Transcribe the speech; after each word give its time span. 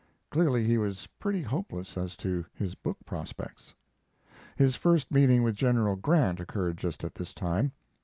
Clearly 0.31 0.65
he 0.65 0.79
was 0.79 1.07
pretty 1.19 1.43
hopeless 1.43 1.95
as 1.95 2.15
to 2.17 2.43
his 2.55 2.73
book 2.73 2.97
prospects. 3.05 3.75
His 4.55 4.75
first 4.75 5.11
meeting 5.11 5.43
with 5.43 5.53
General 5.53 5.95
Grant 5.95 6.39
occurred 6.39 6.79
just 6.79 7.03
at 7.03 7.13
this 7.13 7.35
time. 7.35 7.71